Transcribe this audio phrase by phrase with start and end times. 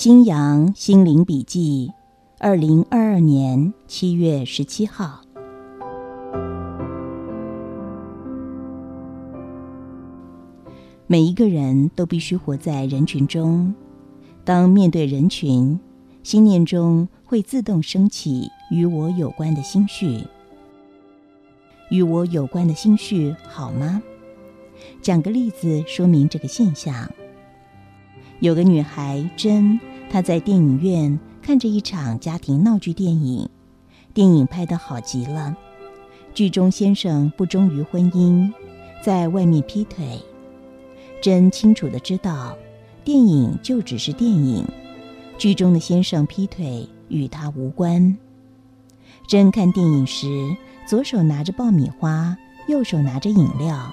[0.00, 1.90] 新阳心灵笔记，
[2.38, 5.22] 二零二二年七月十七号。
[11.08, 13.74] 每一个人都必须活在人群中。
[14.44, 15.80] 当面对人群，
[16.22, 20.24] 心念中会自动升起与我有关的心绪。
[21.90, 24.00] 与我有关的心绪好吗？
[25.02, 27.10] 讲个例子说明这个现象。
[28.40, 33.48] 有个女孩珍，她在电影院看着一场家庭闹剧电影，
[34.14, 35.56] 电影拍得好极了。
[36.34, 38.52] 剧中先生不忠于婚姻，
[39.02, 40.20] 在外面劈腿。
[41.20, 42.56] 珍清楚的知道，
[43.02, 44.64] 电影就只是电影，
[45.36, 48.16] 剧中的先生劈腿与她无关。
[49.26, 50.28] 珍看电影时，
[50.86, 52.36] 左手拿着爆米花，
[52.68, 53.92] 右手拿着饮料，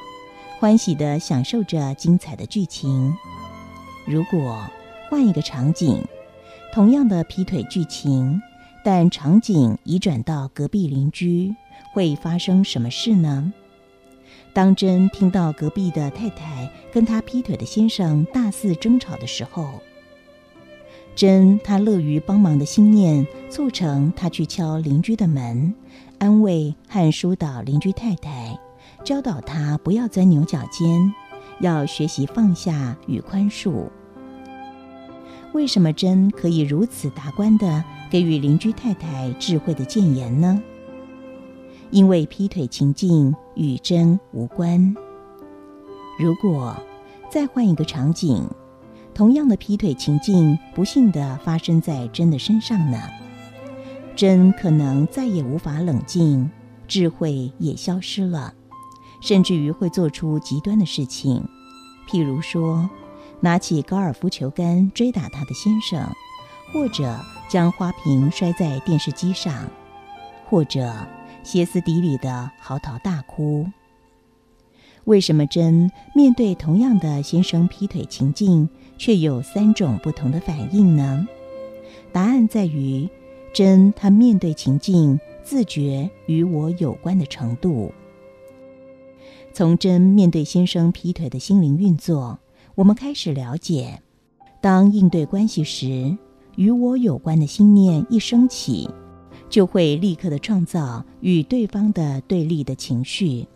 [0.59, 3.11] 欢喜的享受着精彩的剧情。
[4.05, 4.65] 如果
[5.09, 6.03] 换一个场景，
[6.71, 8.41] 同样的劈腿剧情，
[8.83, 11.55] 但场景移转到隔壁邻居，
[11.93, 13.51] 会发生什么事呢？
[14.53, 19.81] 当真听到隔壁的太太跟他劈腿的先生大肆争吵的时候，
[21.15, 25.73] 真他乐于帮忙的心念促成他去敲邻居的门，
[26.19, 28.57] 安慰和疏导邻居太太，
[29.03, 31.13] 教导他不要钻牛角尖。
[31.59, 33.89] 要学习放下与宽恕。
[35.53, 40.61] 为什么真可以如此达观的给予邻居太太智慧的谏言呢？
[41.91, 44.93] 因为劈腿情境与真无关。
[46.19, 46.75] 如果
[47.29, 48.43] 再换一个场景，
[49.13, 52.99] 同样的劈腿情境不幸的发生在真的身上呢？
[54.13, 56.49] 真可能再也无法冷静，
[56.87, 58.53] 智慧也消失了。
[59.25, 61.43] 甚至于会做出极端的事情，
[62.07, 62.87] 譬如说，
[63.39, 66.07] 拿起高尔夫球杆追打他的先生，
[66.71, 67.19] 或者
[67.49, 69.67] 将花瓶摔在电视机上，
[70.47, 70.93] 或者
[71.41, 73.65] 歇斯底里的嚎啕大哭。
[75.05, 78.69] 为什么真面对同样的先生劈腿情境，
[78.99, 81.27] 却有三种不同的反应呢？
[82.11, 83.09] 答案在于
[83.51, 87.91] 真他面对情境自觉与我有关的程度。
[89.55, 92.37] 从真面对先生劈腿的心灵运作，
[92.75, 94.01] 我们开始了解：
[94.59, 96.17] 当应对关系时，
[96.57, 98.89] 与我有关的心念一升起，
[99.49, 103.47] 就会立刻的创造与对方的对立的情绪。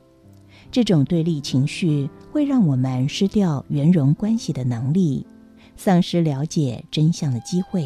[0.72, 5.28] 这种对立情绪会让我们失掉圆融关系的能力，
[5.76, 7.86] 丧失了解真相的机会，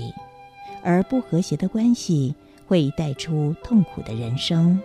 [0.84, 2.35] 而不和谐的关系
[2.68, 4.80] 会带出痛苦的人生。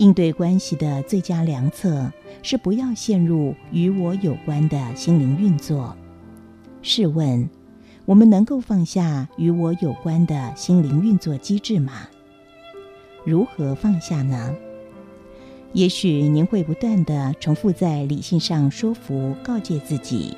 [0.00, 2.10] 应对关系的最佳良策
[2.42, 5.94] 是不要陷入与我有关的心灵运作。
[6.80, 7.46] 试问，
[8.06, 11.92] 我们能够放下与我有关的心灵运作机制吗？
[13.26, 14.56] 如何放下呢？
[15.74, 20.34] 也许您会不断的重复在理性上说服、告诫自己，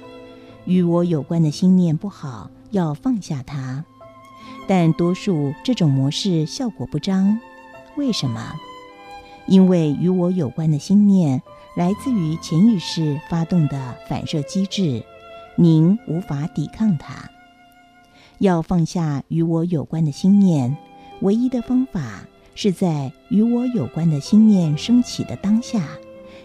[0.64, 3.84] 与我有关的心念不好，要放下它。
[4.66, 7.38] 但多数这种模式效果不彰，
[7.96, 8.52] 为什么？
[9.52, 11.42] 因为与我有关的心念
[11.76, 15.04] 来自于潜意识发动的反射机制，
[15.56, 17.30] 您无法抵抗它。
[18.38, 20.74] 要放下与我有关的心念，
[21.20, 25.86] 唯一的方法是在与我有关的心念升起的当下，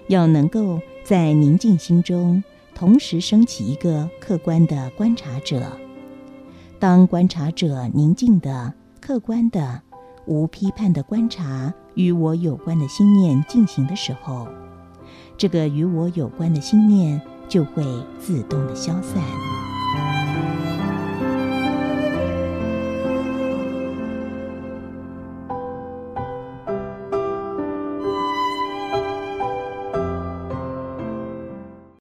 [0.10, 2.44] 要能够在宁静心中
[2.76, 5.72] 同时升起一个客观的观察者。
[6.78, 9.82] 当观察者宁静的、客观的。
[10.30, 14.48] 无批判的观察与我有关的心念进行的时候，
[15.36, 17.84] 这个与我有关的心念就会
[18.20, 19.57] 自动的消散。